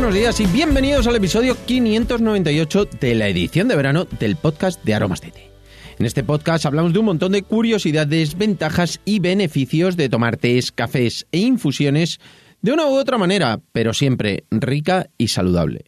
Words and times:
buenos 0.00 0.14
días 0.14 0.40
y 0.40 0.46
bienvenidos 0.46 1.06
al 1.06 1.16
episodio 1.16 1.54
598 1.66 2.86
de 3.02 3.14
la 3.14 3.28
edición 3.28 3.68
de 3.68 3.76
verano 3.76 4.06
del 4.18 4.36
podcast 4.36 4.82
de 4.82 4.94
Aromas 4.94 5.20
de 5.20 5.30
Té. 5.30 5.50
En 5.98 6.06
este 6.06 6.24
podcast 6.24 6.64
hablamos 6.64 6.94
de 6.94 7.00
un 7.00 7.04
montón 7.04 7.32
de 7.32 7.42
curiosidades, 7.42 8.38
ventajas 8.38 8.98
y 9.04 9.18
beneficios 9.18 9.98
de 9.98 10.08
tomar 10.08 10.38
tés, 10.38 10.72
cafés 10.72 11.26
e 11.32 11.40
infusiones 11.40 12.18
de 12.62 12.72
una 12.72 12.86
u 12.86 12.94
otra 12.94 13.18
manera, 13.18 13.60
pero 13.72 13.92
siempre 13.92 14.44
rica 14.50 15.10
y 15.18 15.28
saludable. 15.28 15.84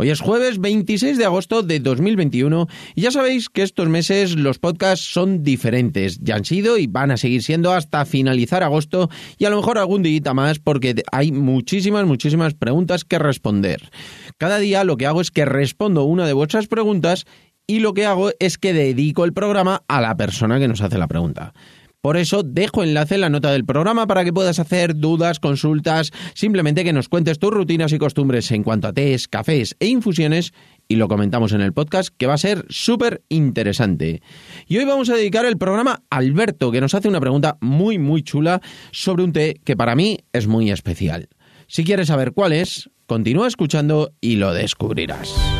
Hoy 0.00 0.08
es 0.08 0.22
jueves 0.22 0.58
26 0.60 1.18
de 1.18 1.26
agosto 1.26 1.62
de 1.62 1.78
2021 1.78 2.68
y 2.94 3.02
ya 3.02 3.10
sabéis 3.10 3.50
que 3.50 3.60
estos 3.60 3.86
meses 3.90 4.34
los 4.34 4.58
podcasts 4.58 5.04
son 5.04 5.44
diferentes. 5.44 6.18
Ya 6.22 6.36
han 6.36 6.46
sido 6.46 6.78
y 6.78 6.86
van 6.86 7.10
a 7.10 7.18
seguir 7.18 7.42
siendo 7.42 7.70
hasta 7.70 8.06
finalizar 8.06 8.62
agosto 8.62 9.10
y 9.36 9.44
a 9.44 9.50
lo 9.50 9.56
mejor 9.56 9.76
algún 9.76 10.02
día 10.02 10.32
más 10.32 10.58
porque 10.58 11.02
hay 11.12 11.32
muchísimas, 11.32 12.06
muchísimas 12.06 12.54
preguntas 12.54 13.04
que 13.04 13.18
responder. 13.18 13.90
Cada 14.38 14.58
día 14.58 14.84
lo 14.84 14.96
que 14.96 15.04
hago 15.04 15.20
es 15.20 15.30
que 15.30 15.44
respondo 15.44 16.04
una 16.04 16.26
de 16.26 16.32
vuestras 16.32 16.66
preguntas 16.66 17.26
y 17.66 17.80
lo 17.80 17.92
que 17.92 18.06
hago 18.06 18.30
es 18.38 18.56
que 18.56 18.72
dedico 18.72 19.26
el 19.26 19.34
programa 19.34 19.82
a 19.86 20.00
la 20.00 20.16
persona 20.16 20.58
que 20.58 20.66
nos 20.66 20.80
hace 20.80 20.96
la 20.96 21.08
pregunta. 21.08 21.52
Por 22.00 22.16
eso 22.16 22.42
dejo 22.42 22.82
enlace 22.82 23.16
en 23.16 23.20
la 23.20 23.28
nota 23.28 23.52
del 23.52 23.66
programa 23.66 24.06
para 24.06 24.24
que 24.24 24.32
puedas 24.32 24.58
hacer 24.58 24.96
dudas, 24.96 25.38
consultas, 25.38 26.12
simplemente 26.34 26.82
que 26.82 26.94
nos 26.94 27.08
cuentes 27.08 27.38
tus 27.38 27.50
rutinas 27.50 27.92
y 27.92 27.98
costumbres 27.98 28.50
en 28.52 28.62
cuanto 28.62 28.88
a 28.88 28.92
tés, 28.94 29.28
cafés 29.28 29.76
e 29.80 29.88
infusiones 29.88 30.52
y 30.88 30.96
lo 30.96 31.08
comentamos 31.08 31.52
en 31.52 31.60
el 31.60 31.74
podcast 31.74 32.08
que 32.16 32.26
va 32.26 32.34
a 32.34 32.38
ser 32.38 32.64
súper 32.70 33.22
interesante. 33.28 34.22
Y 34.66 34.78
hoy 34.78 34.86
vamos 34.86 35.10
a 35.10 35.14
dedicar 35.14 35.44
el 35.44 35.58
programa 35.58 36.02
a 36.08 36.16
Alberto 36.16 36.70
que 36.70 36.80
nos 36.80 36.94
hace 36.94 37.08
una 37.08 37.20
pregunta 37.20 37.58
muy 37.60 37.98
muy 37.98 38.22
chula 38.22 38.62
sobre 38.92 39.22
un 39.22 39.32
té 39.32 39.60
que 39.64 39.76
para 39.76 39.94
mí 39.94 40.18
es 40.32 40.46
muy 40.46 40.70
especial. 40.70 41.28
Si 41.66 41.84
quieres 41.84 42.08
saber 42.08 42.32
cuál 42.32 42.52
es, 42.52 42.90
continúa 43.06 43.46
escuchando 43.46 44.12
y 44.20 44.36
lo 44.36 44.54
descubrirás. 44.54 45.59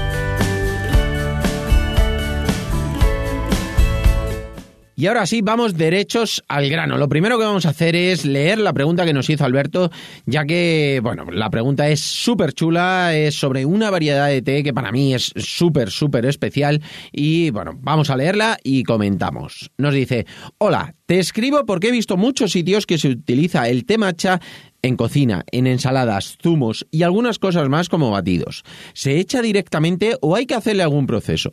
Y 5.01 5.07
ahora 5.07 5.25
sí, 5.25 5.41
vamos 5.41 5.77
derechos 5.77 6.43
al 6.47 6.69
grano. 6.69 6.95
Lo 6.95 7.09
primero 7.09 7.39
que 7.39 7.45
vamos 7.45 7.65
a 7.65 7.69
hacer 7.69 7.95
es 7.95 8.23
leer 8.23 8.59
la 8.59 8.71
pregunta 8.71 9.03
que 9.03 9.13
nos 9.13 9.31
hizo 9.31 9.43
Alberto, 9.43 9.89
ya 10.27 10.45
que, 10.45 10.99
bueno, 11.01 11.25
la 11.31 11.49
pregunta 11.49 11.89
es 11.89 12.01
súper 12.01 12.53
chula, 12.53 13.15
es 13.15 13.33
sobre 13.33 13.65
una 13.65 13.89
variedad 13.89 14.27
de 14.27 14.43
té 14.43 14.61
que 14.61 14.75
para 14.75 14.91
mí 14.91 15.15
es 15.15 15.33
súper, 15.37 15.89
súper 15.89 16.27
especial. 16.27 16.83
Y 17.11 17.49
bueno, 17.49 17.71
vamos 17.81 18.11
a 18.11 18.15
leerla 18.15 18.59
y 18.63 18.83
comentamos. 18.83 19.71
Nos 19.75 19.95
dice, 19.95 20.27
hola, 20.59 20.93
te 21.07 21.17
escribo 21.17 21.65
porque 21.65 21.87
he 21.87 21.91
visto 21.91 22.15
muchos 22.15 22.51
sitios 22.51 22.85
que 22.85 22.99
se 22.99 23.09
utiliza 23.09 23.67
el 23.69 23.85
té 23.85 23.97
matcha 23.97 24.39
en 24.83 24.95
cocina, 24.95 25.45
en 25.51 25.67
ensaladas, 25.67 26.37
zumos 26.41 26.87
y 26.91 27.03
algunas 27.03 27.39
cosas 27.39 27.69
más 27.69 27.87
como 27.87 28.11
batidos. 28.11 28.63
¿Se 28.93 29.19
echa 29.19 29.41
directamente 29.41 30.17
o 30.21 30.35
hay 30.35 30.45
que 30.45 30.55
hacerle 30.55 30.83
algún 30.83 31.05
proceso? 31.05 31.51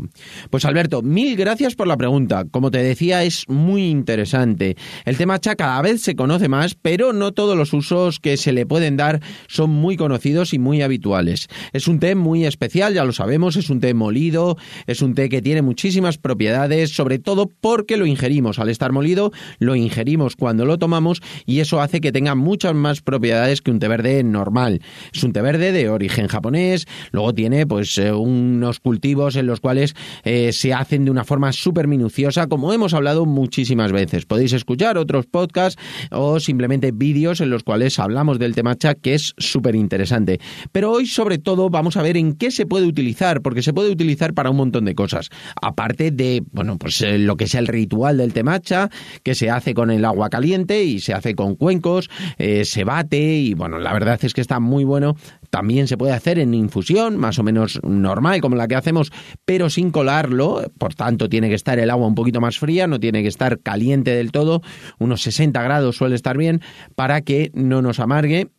Pues 0.51 0.65
Alberto, 0.65 1.03
mil 1.03 1.37
gracias 1.37 1.75
por 1.75 1.87
la 1.87 1.97
pregunta. 1.97 2.45
Como 2.51 2.71
te 2.71 2.83
decía, 2.83 3.25
es 3.25 3.49
muy 3.49 3.89
interesante. 3.89 4.77
El 5.05 5.17
tema 5.17 5.29
matcha 5.29 5.57
cada 5.57 5.83
vez 5.83 6.01
se 6.01 6.17
conoce 6.17 6.49
más, 6.49 6.75
pero 6.75 7.13
no 7.13 7.33
todos 7.33 7.55
los 7.55 7.75
usos 7.75 8.19
que 8.19 8.39
se 8.39 8.53
le 8.53 8.65
pueden 8.65 8.97
dar 8.97 9.21
son 9.47 9.69
muy 9.69 9.99
conocidos 9.99 10.55
y 10.55 10.59
muy 10.59 10.81
habituales. 10.81 11.49
Es 11.75 11.87
un 11.87 12.01
té 12.01 12.15
muy 12.15 12.47
especial, 12.47 12.95
ya 12.95 13.05
lo 13.05 13.13
sabemos, 13.13 13.57
es 13.57 13.69
un 13.69 13.81
té 13.81 13.93
molido, 13.93 14.57
es 14.87 15.03
un 15.03 15.15
té 15.15 15.29
que 15.29 15.43
tiene 15.43 15.61
muchísimas 15.61 16.17
propiedades, 16.17 16.95
sobre 16.95 17.19
todo 17.19 17.51
porque 17.61 17.99
lo 17.99 18.07
ingerimos. 18.07 18.59
Al 18.59 18.71
estar 18.71 18.91
molido, 18.91 19.33
lo 19.59 19.77
ingerimos 19.77 20.35
cuando 20.35 20.65
lo 20.65 20.79
tomamos 20.79 21.21
y 21.45 21.61
eso 21.61 21.83
hace 21.83 22.01
que 22.01 22.11
tenga 22.11 22.35
muchas 22.35 22.75
más 22.75 23.03
propiedades 23.03 23.18
propiedades 23.19 23.63
que 23.63 23.73
un 23.73 23.81
té 23.81 23.89
verde 23.89 24.23
normal. 24.23 24.81
Es 25.13 25.25
un 25.25 25.33
té 25.33 25.43
verde 25.43 25.73
de 25.73 25.89
origen 25.89 26.29
japonés, 26.29 26.87
luego 27.11 27.35
tiene 27.35 27.67
pues 27.67 27.99
eh, 27.99 28.13
unos 28.13 28.79
cultivos 28.79 29.35
en 29.35 29.49
los 29.49 29.59
cuales 29.59 29.97
eh, 30.23 30.53
se 30.53 30.73
hacen 30.73 31.05
de 31.05 31.11
una 31.11 31.25
forma 31.25 31.51
súper 31.51 31.89
minuciosa, 31.89 32.47
como 32.47 32.73
hemos 32.73 32.95
hablado 32.95 33.27
muchísimas 33.27 33.91
veces. 33.91 34.25
Podéis 34.25 34.53
escuchar 34.53 34.99
otros 34.99 35.27
podcasts 35.27 35.83
o 36.13 36.39
simplemente 36.39 36.93
vídeos 36.93 37.41
en 37.41 37.51
los 37.51 37.65
cuales 37.65 37.99
hablamos 37.99 38.39
del 38.39 38.55
té 38.55 38.63
matcha, 38.63 38.95
que 38.95 39.15
es 39.15 39.35
súper 39.37 39.75
interesante. 39.75 40.39
Pero 40.71 40.93
hoy 40.93 41.07
sobre 41.07 41.39
todo 41.39 41.71
vamos 41.71 41.97
a 41.97 42.03
ver 42.03 42.17
en 42.17 42.35
qué 42.35 42.53
se 42.53 42.67
puede 42.67 42.87
utilizar, 42.87 43.43
porque 43.43 43.63
se 43.63 43.73
puede 43.73 43.91
utilizar 43.91 44.33
para 44.33 44.51
un 44.51 44.59
montón 44.59 44.85
de 44.85 44.95
cosas. 44.95 45.29
Aparte 45.61 46.13
de, 46.13 46.45
bueno, 46.53 46.79
pues 46.79 47.01
eh, 47.01 47.19
lo 47.19 47.37
que 47.37 47.47
es 47.47 47.57
el 47.57 47.67
ritual 47.67 48.19
del 48.19 48.33
té 48.33 48.45
matcha, 48.45 48.91
que 49.25 49.35
se 49.35 49.51
hace 49.51 49.75
con 49.75 49.91
el 49.91 50.05
agua 50.05 50.29
caliente 50.29 50.85
y 50.85 51.01
se 51.01 51.15
hace 51.15 51.35
con 51.35 51.57
cuencos, 51.57 52.09
se 52.39 52.85
y 53.17 53.55
bueno, 53.55 53.79
la 53.79 53.93
verdad 53.93 54.19
es 54.23 54.35
que 54.35 54.41
está 54.41 54.61
muy 54.61 54.85
bueno. 54.85 55.17
También 55.51 55.89
se 55.89 55.97
puede 55.97 56.13
hacer 56.13 56.39
en 56.39 56.55
infusión, 56.55 57.17
más 57.17 57.39
o 57.39 57.43
menos 57.43 57.81
normal, 57.83 58.41
como 58.41 58.57
la 58.57 58.69
que 58.69 58.75
hacemos, 58.75 59.11
pero 59.45 59.71
sin 59.71 59.91
colarlo. 59.91 60.71
Por 60.79 60.95
tanto, 60.95 61.29
tiene 61.29 61.49
que 61.49 61.55
estar 61.55 61.79
el 61.79 61.91
agua 61.91 62.07
un 62.07 62.15
poquito 62.15 62.41
más 62.41 62.59
fría, 62.59 62.87
no 62.87 63.01
tiene 63.01 63.23
que 63.23 63.29
estar 63.29 63.61
caliente 63.61 64.11
del 64.11 64.33
todo. 64.33 64.63
Unos 64.99 65.23
60 65.23 65.63
grados 65.63 65.97
suele 65.97 66.15
estar 66.15 66.37
bien 66.37 66.61
para 66.95 67.23
que 67.23 67.51
no 67.55 67.83
nos 67.83 68.01
amargue 68.01 68.51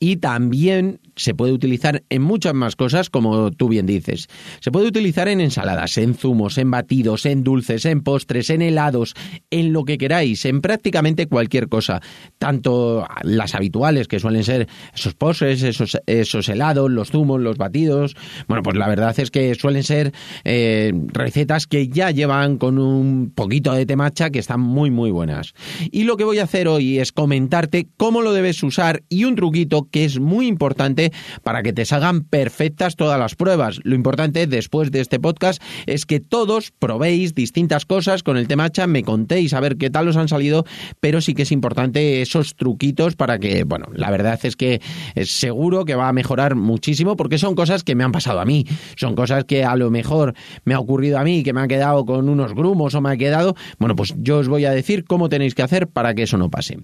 y 0.00 0.16
también 0.16 1.00
se 1.16 1.34
puede 1.34 1.52
utilizar 1.52 2.04
en 2.08 2.22
muchas 2.22 2.54
más 2.54 2.76
cosas, 2.76 3.10
como 3.10 3.50
tú 3.50 3.68
bien 3.68 3.86
dices. 3.86 4.28
Se 4.60 4.70
puede 4.70 4.86
utilizar 4.86 5.26
en 5.28 5.40
ensaladas, 5.40 5.98
en 5.98 6.14
zumos, 6.14 6.56
en 6.58 6.70
batidos, 6.70 7.26
en 7.26 7.42
dulces, 7.42 7.84
en 7.84 8.02
postres, 8.02 8.50
en 8.50 8.62
helados, 8.62 9.14
en 9.50 9.72
lo 9.72 9.84
que 9.84 9.98
queráis, 9.98 10.44
en 10.44 10.60
prácticamente 10.60 11.26
cualquier 11.26 11.68
cosa. 11.68 12.00
Tanto 12.38 13.06
las 13.22 13.56
habituales, 13.56 14.06
que 14.06 14.20
suelen 14.20 14.44
ser 14.44 14.68
esos 14.94 15.14
postres, 15.14 15.62
esos, 15.62 15.98
esos 16.06 16.48
helados, 16.48 16.90
los 16.90 17.10
zumos, 17.10 17.40
los 17.40 17.56
batidos. 17.56 18.14
Bueno, 18.46 18.62
pues 18.62 18.76
la 18.76 18.88
verdad 18.88 19.18
es 19.18 19.32
que 19.32 19.54
suelen 19.56 19.82
ser 19.82 20.12
eh, 20.44 20.92
recetas 21.08 21.66
que 21.66 21.88
ya 21.88 22.12
llevan 22.12 22.58
con 22.58 22.78
un 22.78 23.32
poquito 23.34 23.72
de 23.72 23.86
temacha 23.86 24.30
que 24.30 24.38
están 24.38 24.60
muy, 24.60 24.92
muy 24.92 25.10
buenas. 25.10 25.54
Y 25.90 26.04
lo 26.04 26.16
que 26.16 26.24
voy 26.24 26.38
a 26.38 26.44
hacer 26.44 26.68
hoy 26.68 26.98
es 26.98 27.10
comentarte 27.10 27.88
cómo 27.96 28.22
lo 28.22 28.32
debes 28.32 28.62
usar 28.62 29.02
y 29.08 29.24
un 29.24 29.34
truquito 29.34 29.87
que 29.90 30.04
es 30.04 30.20
muy 30.20 30.46
importante 30.46 31.12
para 31.42 31.62
que 31.62 31.72
te 31.72 31.84
salgan 31.84 32.22
perfectas 32.22 32.96
todas 32.96 33.18
las 33.18 33.34
pruebas. 33.34 33.80
Lo 33.84 33.94
importante 33.94 34.46
después 34.46 34.90
de 34.90 35.00
este 35.00 35.18
podcast 35.18 35.62
es 35.86 36.06
que 36.06 36.20
todos 36.20 36.70
probéis 36.70 37.34
distintas 37.34 37.84
cosas 37.84 38.22
con 38.22 38.36
el 38.36 38.48
temacha, 38.48 38.86
me 38.86 39.02
contéis 39.02 39.54
a 39.54 39.60
ver 39.60 39.76
qué 39.76 39.90
tal 39.90 40.08
os 40.08 40.16
han 40.16 40.28
salido, 40.28 40.64
pero 41.00 41.20
sí 41.20 41.34
que 41.34 41.42
es 41.42 41.52
importante 41.52 42.22
esos 42.22 42.56
truquitos 42.56 43.16
para 43.16 43.38
que, 43.38 43.64
bueno, 43.64 43.86
la 43.94 44.10
verdad 44.10 44.38
es 44.42 44.56
que 44.56 44.80
es 45.14 45.30
seguro 45.30 45.84
que 45.84 45.94
va 45.94 46.08
a 46.08 46.12
mejorar 46.12 46.54
muchísimo 46.54 47.16
porque 47.16 47.38
son 47.38 47.54
cosas 47.54 47.84
que 47.84 47.94
me 47.94 48.04
han 48.04 48.12
pasado 48.12 48.40
a 48.40 48.44
mí, 48.44 48.66
son 48.96 49.14
cosas 49.14 49.44
que 49.44 49.64
a 49.64 49.76
lo 49.76 49.90
mejor 49.90 50.34
me 50.64 50.74
ha 50.74 50.80
ocurrido 50.80 51.18
a 51.18 51.24
mí, 51.24 51.42
que 51.42 51.52
me 51.52 51.60
ha 51.60 51.68
quedado 51.68 52.04
con 52.04 52.28
unos 52.28 52.54
grumos 52.54 52.94
o 52.94 53.00
me 53.00 53.10
ha 53.10 53.16
quedado, 53.16 53.54
bueno, 53.78 53.96
pues 53.96 54.14
yo 54.18 54.38
os 54.38 54.48
voy 54.48 54.64
a 54.64 54.70
decir 54.70 55.04
cómo 55.04 55.28
tenéis 55.28 55.54
que 55.54 55.62
hacer 55.62 55.88
para 55.88 56.14
que 56.14 56.24
eso 56.24 56.38
no 56.38 56.50
pase. 56.50 56.78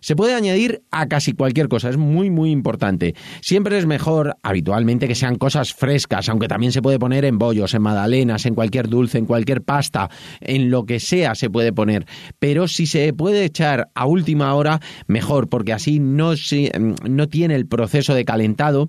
Se 0.00 0.16
puede 0.16 0.34
añadir 0.34 0.82
a 0.90 1.08
casi 1.08 1.32
cualquier 1.32 1.68
cosa, 1.68 1.90
es 1.90 1.96
muy 1.96 2.30
muy 2.30 2.49
importante. 2.50 3.14
Siempre 3.40 3.78
es 3.78 3.86
mejor 3.86 4.36
habitualmente 4.42 5.08
que 5.08 5.14
sean 5.14 5.36
cosas 5.36 5.72
frescas, 5.72 6.28
aunque 6.28 6.48
también 6.48 6.72
se 6.72 6.82
puede 6.82 6.98
poner 6.98 7.24
en 7.24 7.38
bollos, 7.38 7.74
en 7.74 7.82
magdalenas, 7.82 8.46
en 8.46 8.54
cualquier 8.54 8.88
dulce, 8.88 9.18
en 9.18 9.26
cualquier 9.26 9.62
pasta, 9.62 10.10
en 10.40 10.70
lo 10.70 10.84
que 10.84 11.00
sea 11.00 11.34
se 11.34 11.50
puede 11.50 11.72
poner. 11.72 12.06
Pero 12.38 12.68
si 12.68 12.86
se 12.86 13.12
puede 13.12 13.44
echar 13.44 13.90
a 13.94 14.06
última 14.06 14.54
hora, 14.54 14.80
mejor, 15.06 15.48
porque 15.48 15.72
así 15.72 15.98
no, 16.00 16.32
no 17.08 17.28
tiene 17.28 17.54
el 17.54 17.66
proceso 17.66 18.14
de 18.14 18.24
calentado 18.24 18.88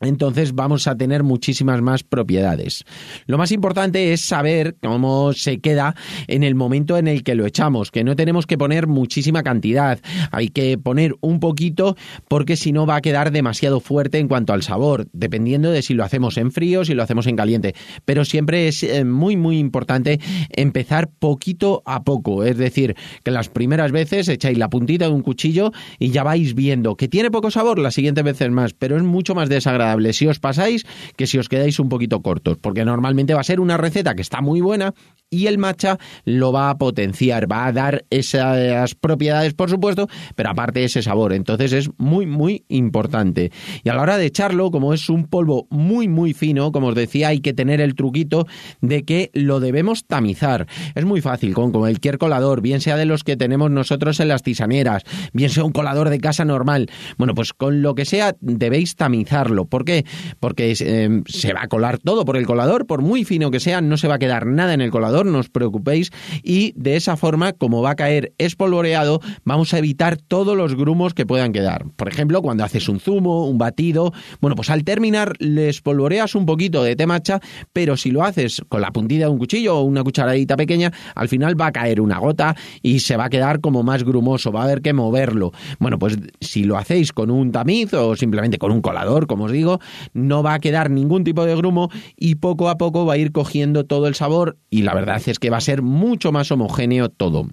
entonces 0.00 0.54
vamos 0.54 0.86
a 0.86 0.96
tener 0.96 1.22
muchísimas 1.22 1.82
más 1.82 2.02
propiedades. 2.02 2.84
Lo 3.26 3.36
más 3.36 3.52
importante 3.52 4.12
es 4.12 4.22
saber 4.22 4.76
cómo 4.82 5.34
se 5.34 5.60
queda 5.60 5.94
en 6.26 6.42
el 6.42 6.54
momento 6.54 6.96
en 6.96 7.06
el 7.06 7.22
que 7.22 7.34
lo 7.34 7.44
echamos, 7.44 7.90
que 7.90 8.02
no 8.02 8.16
tenemos 8.16 8.46
que 8.46 8.56
poner 8.56 8.86
muchísima 8.86 9.42
cantidad, 9.42 10.00
hay 10.30 10.48
que 10.48 10.78
poner 10.78 11.16
un 11.20 11.38
poquito 11.38 11.96
porque 12.28 12.56
si 12.56 12.72
no 12.72 12.86
va 12.86 12.96
a 12.96 13.00
quedar 13.02 13.30
demasiado 13.30 13.80
fuerte 13.80 14.18
en 14.18 14.28
cuanto 14.28 14.54
al 14.54 14.62
sabor, 14.62 15.06
dependiendo 15.12 15.70
de 15.70 15.82
si 15.82 15.92
lo 15.92 16.02
hacemos 16.02 16.38
en 16.38 16.50
frío, 16.50 16.84
si 16.84 16.94
lo 16.94 17.02
hacemos 17.02 17.26
en 17.26 17.36
caliente, 17.36 17.74
pero 18.06 18.24
siempre 18.24 18.68
es 18.68 18.82
eh, 18.82 19.04
muy 19.04 19.36
muy 19.36 19.58
importante 19.58 20.18
empezar 20.48 21.10
poquito 21.10 21.82
a 21.84 22.04
poco, 22.04 22.44
es 22.44 22.56
decir, 22.56 22.96
que 23.22 23.30
las 23.30 23.50
primeras 23.50 23.92
veces 23.92 24.28
echáis 24.28 24.56
la 24.56 24.70
puntita 24.70 25.06
de 25.06 25.12
un 25.12 25.22
cuchillo 25.22 25.72
y 25.98 26.10
ya 26.10 26.22
vais 26.22 26.54
viendo 26.54 26.96
que 26.96 27.08
tiene 27.08 27.30
poco 27.30 27.50
sabor, 27.50 27.78
las 27.78 27.94
siguientes 27.94 28.24
veces 28.24 28.50
más, 28.50 28.72
pero 28.72 28.96
es 28.96 29.02
mucho 29.02 29.34
más 29.34 29.50
desagradable 29.50 29.89
si 30.12 30.26
os 30.26 30.38
pasáis 30.38 30.86
que 31.16 31.26
si 31.26 31.38
os 31.38 31.48
quedáis 31.48 31.78
un 31.78 31.88
poquito 31.88 32.20
cortos, 32.22 32.58
porque 32.58 32.84
normalmente 32.84 33.34
va 33.34 33.40
a 33.40 33.44
ser 33.44 33.60
una 33.60 33.76
receta 33.76 34.14
que 34.14 34.22
está 34.22 34.40
muy 34.40 34.60
buena 34.60 34.94
y 35.30 35.46
el 35.46 35.58
matcha 35.58 35.98
lo 36.24 36.52
va 36.52 36.70
a 36.70 36.78
potenciar, 36.78 37.50
va 37.50 37.66
a 37.66 37.72
dar 37.72 38.04
esas 38.10 38.96
propiedades, 38.96 39.54
por 39.54 39.70
supuesto, 39.70 40.08
pero 40.34 40.50
aparte 40.50 40.82
ese 40.82 41.02
sabor. 41.02 41.32
Entonces 41.32 41.72
es 41.72 41.90
muy, 41.98 42.26
muy 42.26 42.64
importante. 42.68 43.52
Y 43.84 43.88
a 43.88 43.94
la 43.94 44.02
hora 44.02 44.18
de 44.18 44.26
echarlo, 44.26 44.72
como 44.72 44.92
es 44.92 45.08
un 45.08 45.26
polvo 45.26 45.68
muy, 45.70 46.08
muy 46.08 46.34
fino, 46.34 46.72
como 46.72 46.88
os 46.88 46.94
decía, 46.96 47.28
hay 47.28 47.40
que 47.40 47.52
tener 47.52 47.80
el 47.80 47.94
truquito 47.94 48.46
de 48.80 49.04
que 49.04 49.30
lo 49.32 49.60
debemos 49.60 50.04
tamizar. 50.04 50.66
Es 50.96 51.04
muy 51.04 51.20
fácil, 51.20 51.54
con 51.54 51.70
cualquier 51.70 52.18
colador, 52.18 52.60
bien 52.60 52.80
sea 52.80 52.96
de 52.96 53.06
los 53.06 53.22
que 53.22 53.36
tenemos 53.36 53.70
nosotros 53.70 54.18
en 54.18 54.28
las 54.28 54.42
tisaneras, 54.42 55.04
bien 55.32 55.50
sea 55.50 55.64
un 55.64 55.72
colador 55.72 56.10
de 56.10 56.18
casa 56.18 56.44
normal. 56.44 56.90
Bueno, 57.18 57.34
pues 57.34 57.52
con 57.52 57.82
lo 57.82 57.94
que 57.94 58.04
sea 58.04 58.34
debéis 58.40 58.96
tamizarlo. 58.96 59.66
¿Por 59.66 59.84
qué? 59.84 60.04
Porque 60.40 60.74
eh, 60.80 61.22
se 61.26 61.52
va 61.52 61.62
a 61.62 61.68
colar 61.68 61.98
todo 61.98 62.24
por 62.24 62.36
el 62.36 62.46
colador, 62.46 62.86
por 62.86 63.02
muy 63.02 63.24
fino 63.24 63.52
que 63.52 63.60
sea, 63.60 63.80
no 63.80 63.96
se 63.96 64.08
va 64.08 64.14
a 64.16 64.18
quedar 64.18 64.46
nada 64.46 64.74
en 64.74 64.80
el 64.80 64.90
colador 64.90 65.19
no 65.26 65.38
os 65.38 65.48
preocupéis, 65.48 66.10
y 66.42 66.72
de 66.76 66.96
esa 66.96 67.16
forma, 67.16 67.52
como 67.52 67.82
va 67.82 67.90
a 67.90 67.96
caer 67.96 68.32
espolvoreado, 68.38 69.20
vamos 69.44 69.74
a 69.74 69.78
evitar 69.78 70.16
todos 70.16 70.56
los 70.56 70.74
grumos 70.74 71.14
que 71.14 71.26
puedan 71.26 71.52
quedar. 71.52 71.86
Por 71.96 72.08
ejemplo, 72.08 72.42
cuando 72.42 72.64
haces 72.64 72.88
un 72.88 73.00
zumo, 73.00 73.46
un 73.46 73.58
batido, 73.58 74.12
bueno, 74.40 74.56
pues 74.56 74.70
al 74.70 74.84
terminar 74.84 75.34
le 75.38 75.68
espolvoreas 75.68 76.34
un 76.34 76.46
poquito 76.46 76.82
de 76.82 76.96
té 76.96 77.06
matcha, 77.06 77.40
pero 77.72 77.96
si 77.96 78.10
lo 78.10 78.24
haces 78.24 78.62
con 78.68 78.80
la 78.80 78.90
puntilla 78.90 79.26
de 79.26 79.32
un 79.32 79.38
cuchillo 79.38 79.78
o 79.78 79.82
una 79.82 80.02
cucharadita 80.02 80.56
pequeña, 80.56 80.92
al 81.14 81.28
final 81.28 81.60
va 81.60 81.66
a 81.66 81.72
caer 81.72 82.00
una 82.00 82.18
gota 82.18 82.56
y 82.82 83.00
se 83.00 83.16
va 83.16 83.26
a 83.26 83.30
quedar 83.30 83.60
como 83.60 83.82
más 83.82 84.04
grumoso, 84.04 84.52
va 84.52 84.62
a 84.62 84.64
haber 84.64 84.82
que 84.82 84.92
moverlo. 84.92 85.52
Bueno, 85.78 85.98
pues 85.98 86.18
si 86.40 86.64
lo 86.64 86.76
hacéis 86.76 87.12
con 87.12 87.30
un 87.30 87.52
tamiz 87.52 87.92
o 87.94 88.16
simplemente 88.16 88.58
con 88.58 88.72
un 88.72 88.80
colador, 88.80 89.26
como 89.26 89.44
os 89.44 89.52
digo, 89.52 89.80
no 90.12 90.42
va 90.42 90.54
a 90.54 90.58
quedar 90.60 90.90
ningún 90.90 91.24
tipo 91.24 91.44
de 91.44 91.56
grumo 91.56 91.90
y 92.16 92.36
poco 92.36 92.68
a 92.68 92.78
poco 92.78 93.06
va 93.06 93.14
a 93.14 93.18
ir 93.18 93.32
cogiendo 93.32 93.84
todo 93.84 94.06
el 94.06 94.14
sabor 94.14 94.58
y 94.70 94.82
la 94.82 94.94
verdad 94.94 95.09
es 95.16 95.38
que 95.38 95.50
va 95.50 95.58
a 95.58 95.62
ser 95.62 95.82
mucho 95.82 96.32
más 96.32 96.50
homogéneo 96.50 97.08
todo. 97.08 97.48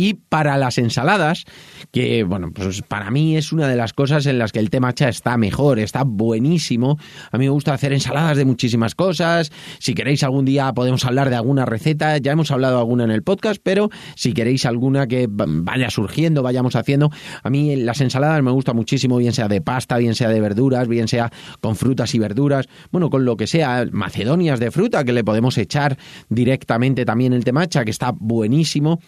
Y 0.00 0.14
para 0.14 0.56
las 0.56 0.78
ensaladas, 0.78 1.44
que 1.92 2.24
bueno, 2.24 2.52
pues 2.54 2.80
para 2.80 3.10
mí 3.10 3.36
es 3.36 3.52
una 3.52 3.68
de 3.68 3.76
las 3.76 3.92
cosas 3.92 4.24
en 4.24 4.38
las 4.38 4.50
que 4.50 4.58
el 4.58 4.70
té 4.70 4.80
matcha 4.80 5.10
está 5.10 5.36
mejor, 5.36 5.78
está 5.78 6.04
buenísimo. 6.04 6.96
A 7.30 7.36
mí 7.36 7.44
me 7.44 7.50
gusta 7.50 7.74
hacer 7.74 7.92
ensaladas 7.92 8.38
de 8.38 8.46
muchísimas 8.46 8.94
cosas. 8.94 9.52
Si 9.78 9.92
queréis 9.92 10.22
algún 10.22 10.46
día 10.46 10.72
podemos 10.72 11.04
hablar 11.04 11.28
de 11.28 11.36
alguna 11.36 11.66
receta, 11.66 12.16
ya 12.16 12.32
hemos 12.32 12.50
hablado 12.50 12.78
alguna 12.78 13.04
en 13.04 13.10
el 13.10 13.22
podcast, 13.22 13.60
pero 13.62 13.90
si 14.14 14.32
queréis 14.32 14.64
alguna 14.64 15.06
que 15.06 15.26
vaya 15.28 15.90
surgiendo, 15.90 16.42
vayamos 16.42 16.76
haciendo, 16.76 17.10
a 17.42 17.50
mí 17.50 17.76
las 17.76 18.00
ensaladas 18.00 18.42
me 18.42 18.52
gusta 18.52 18.72
muchísimo, 18.72 19.18
bien 19.18 19.34
sea 19.34 19.48
de 19.48 19.60
pasta, 19.60 19.98
bien 19.98 20.14
sea 20.14 20.30
de 20.30 20.40
verduras, 20.40 20.88
bien 20.88 21.08
sea 21.08 21.30
con 21.60 21.76
frutas 21.76 22.14
y 22.14 22.18
verduras, 22.18 22.70
bueno, 22.90 23.10
con 23.10 23.26
lo 23.26 23.36
que 23.36 23.46
sea, 23.46 23.84
macedonias 23.92 24.60
de 24.60 24.70
fruta 24.70 25.04
que 25.04 25.12
le 25.12 25.24
podemos 25.24 25.58
echar 25.58 25.98
directamente 26.30 27.04
también 27.04 27.34
el 27.34 27.44
té 27.44 27.52
matcha, 27.52 27.84
que 27.84 27.90
está 27.90 28.14
buenísimo 28.18 28.98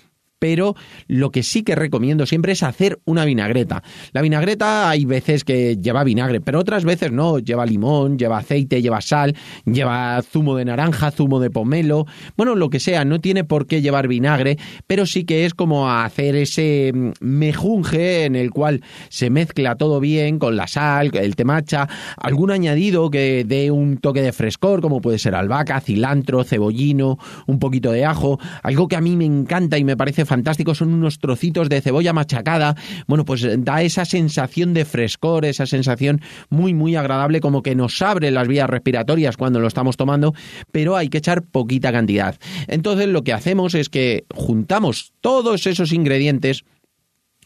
pero 0.42 0.74
lo 1.06 1.30
que 1.30 1.44
sí 1.44 1.62
que 1.62 1.76
recomiendo 1.76 2.26
siempre 2.26 2.50
es 2.50 2.64
hacer 2.64 2.98
una 3.04 3.24
vinagreta. 3.24 3.84
La 4.10 4.22
vinagreta 4.22 4.90
hay 4.90 5.04
veces 5.04 5.44
que 5.44 5.76
lleva 5.76 6.02
vinagre, 6.02 6.40
pero 6.40 6.58
otras 6.58 6.84
veces 6.84 7.12
no, 7.12 7.38
lleva 7.38 7.64
limón, 7.64 8.18
lleva 8.18 8.38
aceite, 8.38 8.82
lleva 8.82 9.00
sal, 9.00 9.36
lleva 9.66 10.20
zumo 10.20 10.56
de 10.56 10.64
naranja, 10.64 11.12
zumo 11.12 11.38
de 11.38 11.50
pomelo, 11.50 12.06
bueno, 12.36 12.56
lo 12.56 12.70
que 12.70 12.80
sea, 12.80 13.04
no 13.04 13.20
tiene 13.20 13.44
por 13.44 13.68
qué 13.68 13.82
llevar 13.82 14.08
vinagre, 14.08 14.58
pero 14.88 15.06
sí 15.06 15.22
que 15.22 15.44
es 15.44 15.54
como 15.54 15.88
hacer 15.88 16.34
ese 16.34 16.92
mejunje 17.20 18.24
en 18.24 18.34
el 18.34 18.50
cual 18.50 18.82
se 19.10 19.30
mezcla 19.30 19.76
todo 19.76 20.00
bien 20.00 20.40
con 20.40 20.56
la 20.56 20.66
sal, 20.66 21.12
el 21.14 21.36
temacha, 21.36 21.88
algún 22.16 22.50
añadido 22.50 23.10
que 23.10 23.44
dé 23.46 23.70
un 23.70 23.98
toque 23.98 24.22
de 24.22 24.32
frescor, 24.32 24.80
como 24.80 25.00
puede 25.00 25.20
ser 25.20 25.36
albahaca, 25.36 25.80
cilantro, 25.80 26.42
cebollino, 26.42 27.16
un 27.46 27.60
poquito 27.60 27.92
de 27.92 28.04
ajo, 28.04 28.40
algo 28.64 28.88
que 28.88 28.96
a 28.96 29.00
mí 29.00 29.14
me 29.14 29.24
encanta 29.24 29.78
y 29.78 29.84
me 29.84 29.96
parece 29.96 30.31
son 30.74 30.94
unos 30.94 31.18
trocitos 31.18 31.68
de 31.68 31.80
cebolla 31.80 32.12
machacada. 32.12 32.76
Bueno, 33.06 33.24
pues 33.24 33.46
da 33.58 33.82
esa 33.82 34.04
sensación 34.04 34.74
de 34.74 34.84
frescor, 34.84 35.44
esa 35.44 35.66
sensación 35.66 36.20
muy, 36.50 36.74
muy 36.74 36.96
agradable, 36.96 37.40
como 37.40 37.62
que 37.62 37.74
nos 37.74 38.00
abre 38.02 38.30
las 38.30 38.48
vías 38.48 38.68
respiratorias 38.68 39.36
cuando 39.36 39.60
lo 39.60 39.68
estamos 39.68 39.96
tomando, 39.96 40.34
pero 40.70 40.96
hay 40.96 41.08
que 41.08 41.18
echar 41.18 41.42
poquita 41.42 41.92
cantidad. 41.92 42.36
Entonces 42.66 43.08
lo 43.08 43.22
que 43.22 43.32
hacemos 43.32 43.74
es 43.74 43.88
que 43.88 44.24
juntamos 44.34 45.12
todos 45.20 45.66
esos 45.66 45.92
ingredientes 45.92 46.64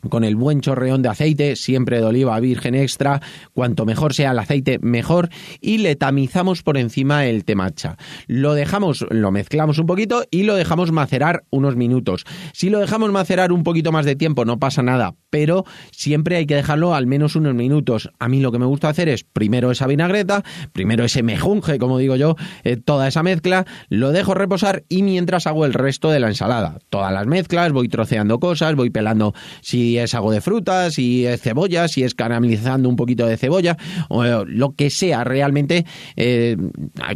con 0.08 0.24
el 0.24 0.36
buen 0.36 0.60
chorreón 0.60 1.02
de 1.02 1.08
aceite, 1.08 1.56
siempre 1.56 1.98
de 1.98 2.04
oliva 2.04 2.38
virgen 2.40 2.74
extra, 2.74 3.20
cuanto 3.52 3.84
mejor 3.84 4.14
sea 4.14 4.32
el 4.32 4.38
aceite, 4.38 4.78
mejor, 4.80 5.28
y 5.60 5.78
le 5.78 5.96
tamizamos 5.96 6.62
por 6.62 6.76
encima 6.76 7.26
el 7.26 7.44
temacha. 7.44 7.96
Lo 8.26 8.54
dejamos, 8.54 9.06
lo 9.10 9.30
mezclamos 9.32 9.78
un 9.78 9.86
poquito 9.86 10.24
y 10.30 10.44
lo 10.44 10.54
dejamos 10.54 10.92
macerar 10.92 11.44
unos 11.50 11.76
minutos. 11.76 12.24
Si 12.52 12.70
lo 12.70 12.78
dejamos 12.78 13.10
macerar 13.10 13.52
un 13.52 13.62
poquito 13.62 13.92
más 13.92 14.06
de 14.06 14.16
tiempo, 14.16 14.44
no 14.44 14.58
pasa 14.58 14.82
nada, 14.82 15.14
pero 15.30 15.64
siempre 15.90 16.36
hay 16.36 16.46
que 16.46 16.54
dejarlo 16.54 16.94
al 16.94 17.06
menos 17.06 17.36
unos 17.36 17.54
minutos. 17.54 18.10
A 18.18 18.28
mí 18.28 18.40
lo 18.40 18.52
que 18.52 18.58
me 18.58 18.66
gusta 18.66 18.88
hacer 18.88 19.08
es 19.08 19.24
primero 19.24 19.70
esa 19.70 19.86
vinagreta, 19.86 20.44
primero 20.72 21.04
ese 21.04 21.22
mejunje, 21.22 21.78
como 21.78 21.98
digo 21.98 22.16
yo, 22.16 22.36
eh, 22.64 22.76
toda 22.76 23.08
esa 23.08 23.22
mezcla, 23.22 23.66
lo 23.88 24.12
dejo 24.12 24.34
reposar 24.34 24.84
y 24.88 25.02
mientras 25.02 25.46
hago 25.46 25.64
el 25.64 25.74
resto 25.74 26.10
de 26.10 26.20
la 26.20 26.28
ensalada. 26.28 26.78
Todas 26.90 27.12
las 27.12 27.26
mezclas, 27.26 27.72
voy 27.72 27.88
troceando 27.88 28.38
cosas, 28.38 28.74
voy 28.74 28.90
pelando 28.90 29.34
si 29.60 29.85
es 29.98 30.14
algo 30.14 30.32
de 30.32 30.40
frutas, 30.40 30.94
si 30.94 31.26
es 31.26 31.40
cebolla, 31.40 31.88
si 31.88 32.02
es 32.02 32.14
caramelizando 32.14 32.88
un 32.88 32.96
poquito 32.96 33.26
de 33.26 33.36
cebolla, 33.36 33.76
o 34.08 34.24
eh, 34.24 34.44
lo 34.46 34.74
que 34.74 34.90
sea, 34.90 35.24
realmente 35.24 35.86
eh, 36.16 36.56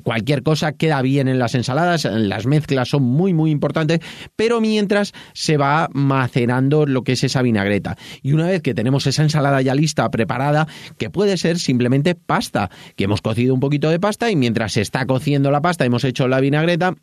cualquier 0.03 0.43
cosa 0.43 0.73
queda 0.73 1.03
bien 1.03 1.29
en 1.29 1.39
las 1.39 1.55
ensaladas, 1.55 2.05
las 2.05 2.47
mezclas 2.47 2.89
son 2.89 3.03
muy 3.03 3.35
muy 3.35 3.51
importantes, 3.51 4.01
pero 4.37 4.61
mientras 4.61 5.13
se 5.33 5.57
va 5.57 5.89
macerando 5.93 6.87
lo 6.87 7.03
que 7.03 7.13
es 7.13 7.25
esa 7.25 7.43
vinagreta. 7.43 7.97
Y 8.23 8.33
una 8.33 8.47
vez 8.47 8.63
que 8.63 8.75
tenemos 8.75 9.07
esa 9.07 9.23
ensalada 9.23 9.61
ya 9.63 9.75
lista, 9.75 10.11
preparada, 10.11 10.67
que 10.99 11.11
puede 11.11 11.37
ser 11.37 11.59
simplemente 11.59 12.15
pasta, 12.15 12.71
que 12.97 13.05
hemos 13.05 13.21
cocido 13.23 13.55
un 13.55 13.61
poquito 13.61 13.91
de 13.91 14.01
pasta 14.01 14.31
y 14.31 14.37
mientras 14.37 14.73
se 14.73 14.81
está 14.81 15.07
cociendo 15.07 15.51
la 15.51 15.61
pasta 15.61 15.85
hemos 15.85 16.05
hecho 16.05 16.29
la 16.29 16.41
vinagreta, 16.41 16.95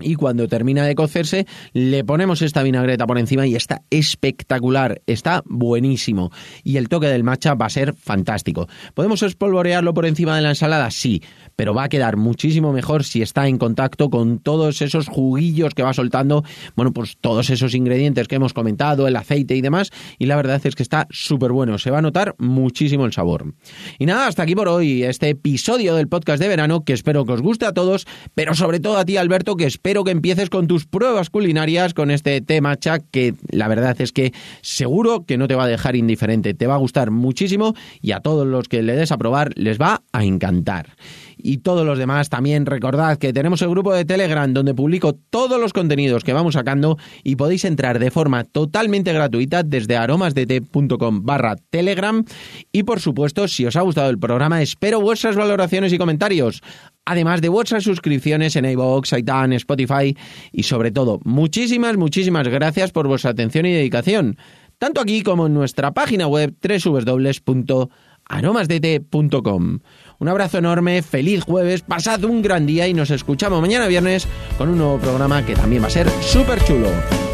y 0.00 0.16
cuando 0.16 0.48
termina 0.48 0.84
de 0.84 0.96
cocerse 0.96 1.46
le 1.72 2.02
ponemos 2.02 2.42
esta 2.42 2.64
vinagreta 2.64 3.06
por 3.06 3.16
encima 3.16 3.46
y 3.46 3.54
está 3.54 3.82
espectacular, 3.90 5.00
está 5.06 5.42
buenísimo 5.46 6.32
y 6.64 6.78
el 6.78 6.88
toque 6.88 7.06
del 7.06 7.22
matcha 7.22 7.54
va 7.54 7.66
a 7.66 7.70
ser 7.70 7.94
fantástico. 7.94 8.66
¿Podemos 8.94 9.22
espolvorearlo 9.22 9.94
por 9.94 10.06
encima 10.06 10.34
de 10.34 10.42
la 10.42 10.48
ensalada? 10.48 10.90
Sí, 10.90 11.22
pero 11.54 11.74
va 11.74 11.84
a 11.84 11.88
quedar 11.88 12.16
muchísimo 12.16 12.72
mejor 12.72 13.04
si 13.04 13.22
está 13.22 13.46
en 13.46 13.56
contacto 13.56 14.10
con 14.10 14.40
todos 14.40 14.82
esos 14.82 15.06
juguillos 15.06 15.74
que 15.74 15.84
va 15.84 15.94
soltando, 15.94 16.42
bueno, 16.74 16.92
pues 16.92 17.16
todos 17.20 17.50
esos 17.50 17.72
ingredientes 17.74 18.26
que 18.26 18.34
hemos 18.34 18.52
comentado, 18.52 19.06
el 19.06 19.14
aceite 19.14 19.54
y 19.54 19.60
demás 19.60 19.90
y 20.18 20.26
la 20.26 20.34
verdad 20.34 20.60
es 20.64 20.74
que 20.74 20.82
está 20.82 21.06
súper 21.10 21.52
bueno, 21.52 21.78
se 21.78 21.92
va 21.92 21.98
a 21.98 22.02
notar 22.02 22.34
muchísimo 22.38 23.06
el 23.06 23.12
sabor. 23.12 23.54
Y 24.00 24.06
nada, 24.06 24.26
hasta 24.26 24.42
aquí 24.42 24.56
por 24.56 24.66
hoy 24.66 25.04
este 25.04 25.28
episodio 25.28 25.94
del 25.94 26.08
podcast 26.08 26.42
de 26.42 26.48
verano 26.48 26.84
que 26.84 26.94
espero 26.94 27.24
que 27.24 27.32
os 27.32 27.42
guste 27.42 27.64
a 27.64 27.72
todos, 27.72 28.08
pero 28.34 28.54
sobre 28.54 28.80
todo 28.80 28.98
a 28.98 29.04
ti 29.04 29.16
Alberto 29.16 29.54
que 29.54 29.66
espero 29.66 29.83
que 29.84 30.10
empieces 30.10 30.48
con 30.48 30.66
tus 30.66 30.86
pruebas 30.86 31.28
culinarias 31.28 31.92
con 31.92 32.10
este 32.10 32.40
té 32.40 32.62
matcha 32.62 33.00
que 33.00 33.34
la 33.50 33.68
verdad 33.68 33.94
es 34.00 34.12
que 34.12 34.32
seguro 34.62 35.26
que 35.26 35.36
no 35.36 35.46
te 35.46 35.54
va 35.54 35.64
a 35.64 35.68
dejar 35.68 35.94
indiferente, 35.94 36.54
te 36.54 36.66
va 36.66 36.74
a 36.74 36.78
gustar 36.78 37.10
muchísimo 37.10 37.74
y 38.00 38.12
a 38.12 38.20
todos 38.20 38.46
los 38.46 38.66
que 38.66 38.82
le 38.82 38.96
des 38.96 39.12
a 39.12 39.18
probar 39.18 39.50
les 39.56 39.78
va 39.78 40.02
a 40.12 40.24
encantar. 40.24 40.96
Y 41.36 41.58
todos 41.58 41.84
los 41.84 41.98
demás 41.98 42.30
también 42.30 42.64
recordad 42.64 43.18
que 43.18 43.34
tenemos 43.34 43.60
el 43.60 43.68
grupo 43.68 43.92
de 43.92 44.06
Telegram 44.06 44.50
donde 44.54 44.72
publico 44.72 45.12
todos 45.12 45.60
los 45.60 45.74
contenidos 45.74 46.24
que 46.24 46.32
vamos 46.32 46.54
sacando 46.54 46.96
y 47.22 47.36
podéis 47.36 47.66
entrar 47.66 47.98
de 47.98 48.10
forma 48.10 48.44
totalmente 48.44 49.12
gratuita 49.12 49.62
desde 49.62 49.98
aromasdete.com 49.98 51.26
barra 51.26 51.56
Telegram. 51.68 52.24
Y 52.72 52.84
por 52.84 53.00
supuesto 53.00 53.46
si 53.48 53.66
os 53.66 53.76
ha 53.76 53.82
gustado 53.82 54.08
el 54.08 54.18
programa 54.18 54.62
espero 54.62 55.02
vuestras 55.02 55.36
valoraciones 55.36 55.92
y 55.92 55.98
comentarios 55.98 56.62
además 57.04 57.40
de 57.40 57.48
vuestras 57.48 57.84
suscripciones 57.84 58.56
en 58.56 58.64
iVoox, 58.64 59.12
iTunes, 59.12 59.62
Spotify 59.62 60.16
y 60.52 60.62
sobre 60.62 60.90
todo, 60.90 61.20
muchísimas, 61.24 61.96
muchísimas 61.96 62.48
gracias 62.48 62.92
por 62.92 63.08
vuestra 63.08 63.30
atención 63.30 63.66
y 63.66 63.72
dedicación, 63.72 64.36
tanto 64.78 65.00
aquí 65.00 65.22
como 65.22 65.46
en 65.46 65.54
nuestra 65.54 65.92
página 65.92 66.26
web 66.26 66.54
www 66.60 67.88
aromasdete.com. 68.28 69.80
Un 70.18 70.28
abrazo 70.28 70.58
enorme, 70.58 71.02
feliz 71.02 71.44
jueves, 71.44 71.82
pasad 71.82 72.24
un 72.24 72.42
gran 72.42 72.66
día 72.66 72.88
y 72.88 72.94
nos 72.94 73.10
escuchamos 73.10 73.60
mañana 73.60 73.86
viernes 73.86 74.26
con 74.56 74.68
un 74.68 74.78
nuevo 74.78 74.98
programa 74.98 75.44
que 75.44 75.54
también 75.54 75.82
va 75.82 75.88
a 75.88 75.90
ser 75.90 76.08
súper 76.20 76.62
chulo. 76.64 76.88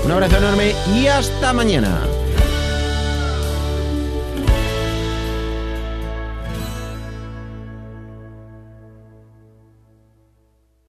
Un 0.05 0.11
abrazo 0.11 0.39
enorme 0.39 0.73
y 0.95 1.07
hasta 1.07 1.53
mañana. 1.53 2.01